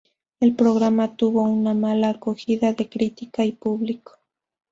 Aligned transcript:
El 0.39 0.55
programa 0.55 1.15
tuvo 1.15 1.43
una 1.43 1.75
mala 1.75 2.09
acogida 2.09 2.73
de 2.73 2.89
crítica 2.89 3.45
y 3.45 3.51
público. 3.51 4.13